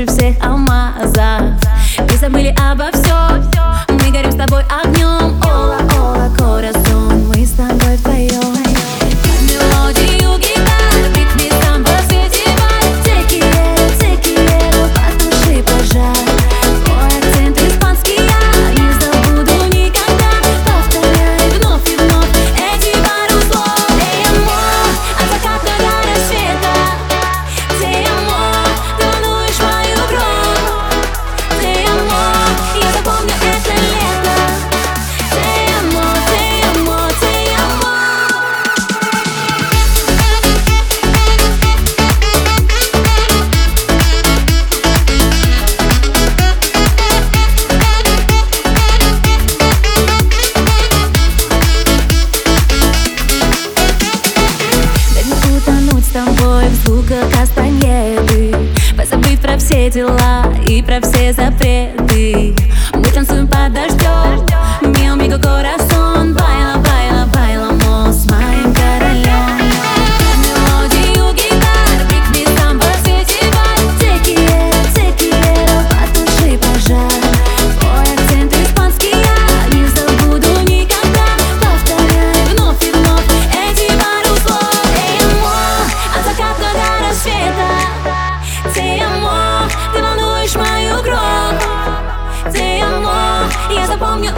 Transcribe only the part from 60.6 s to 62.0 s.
и про все запреты.